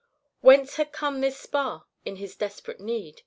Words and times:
Whence 0.39 0.77
had 0.77 0.91
come 0.91 1.21
this 1.21 1.37
spar 1.37 1.85
in 2.05 2.15
his 2.15 2.35
desperate 2.35 2.79
need? 2.79 3.19